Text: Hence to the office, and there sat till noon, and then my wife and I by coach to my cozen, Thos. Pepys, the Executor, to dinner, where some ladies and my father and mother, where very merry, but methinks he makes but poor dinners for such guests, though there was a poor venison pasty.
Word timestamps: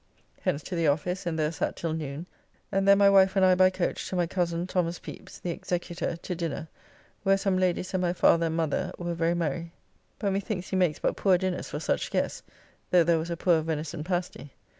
Hence 0.41 0.63
to 0.63 0.75
the 0.75 0.87
office, 0.87 1.27
and 1.27 1.37
there 1.37 1.51
sat 1.51 1.75
till 1.75 1.93
noon, 1.93 2.25
and 2.71 2.87
then 2.87 2.97
my 2.97 3.07
wife 3.07 3.35
and 3.35 3.45
I 3.45 3.53
by 3.53 3.69
coach 3.69 4.09
to 4.09 4.15
my 4.15 4.25
cozen, 4.25 4.65
Thos. 4.65 4.97
Pepys, 4.97 5.39
the 5.43 5.51
Executor, 5.51 6.15
to 6.15 6.33
dinner, 6.33 6.67
where 7.21 7.37
some 7.37 7.55
ladies 7.55 7.93
and 7.93 8.01
my 8.01 8.11
father 8.13 8.47
and 8.47 8.55
mother, 8.57 8.91
where 8.97 9.13
very 9.13 9.35
merry, 9.35 9.73
but 10.17 10.33
methinks 10.33 10.69
he 10.69 10.75
makes 10.75 10.97
but 10.97 11.15
poor 11.17 11.37
dinners 11.37 11.69
for 11.69 11.79
such 11.79 12.09
guests, 12.09 12.41
though 12.89 13.03
there 13.03 13.19
was 13.19 13.29
a 13.29 13.37
poor 13.37 13.61
venison 13.61 14.03
pasty. 14.03 14.53